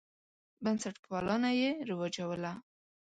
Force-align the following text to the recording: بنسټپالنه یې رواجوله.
بنسټپالنه 0.63 1.49
یې 1.61 1.71
رواجوله. 1.89 2.53